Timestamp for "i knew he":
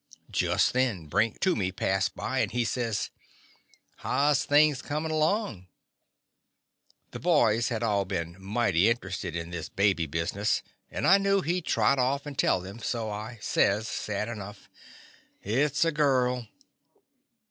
11.05-11.61